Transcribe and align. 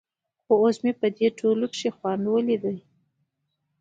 خو 0.43 0.53
اوس 0.63 0.77
مې 0.83 0.91
په 0.99 1.07
دې 1.17 1.27
ټولو 1.39 1.65
کښې 1.73 1.89
خوند 1.97 2.25
ليده. 2.47 2.73